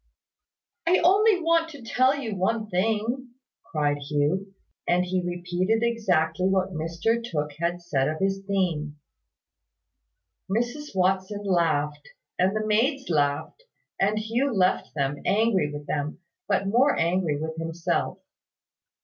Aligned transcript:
"I 0.87 0.97
only 1.03 1.39
want 1.43 1.69
to 1.69 1.83
tell 1.83 2.15
you 2.17 2.35
one 2.35 2.71
thing," 2.71 3.35
cried 3.63 3.99
Hugh; 3.99 4.55
and 4.87 5.05
he 5.05 5.21
repeated 5.23 5.83
exactly 5.83 6.47
what 6.47 6.71
Mr 6.73 7.23
Tooke 7.23 7.51
had 7.59 7.83
said 7.83 8.07
of 8.09 8.17
his 8.17 8.43
theme. 8.47 8.97
Mrs 10.49 10.95
Watson 10.95 11.43
laughed, 11.43 12.09
and 12.39 12.55
the 12.55 12.65
maids 12.65 13.11
laughed, 13.11 13.61
and 13.99 14.17
Hugh 14.17 14.51
left 14.51 14.91
them, 14.95 15.21
angry 15.23 15.71
with 15.71 15.85
them, 15.85 16.17
but 16.47 16.65
more 16.65 16.97
angry 16.97 17.39
with 17.39 17.57
himself. 17.57 18.17